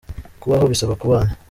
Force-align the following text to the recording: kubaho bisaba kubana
kubaho 0.41 0.65
bisaba 0.71 0.93
kubana 1.01 1.31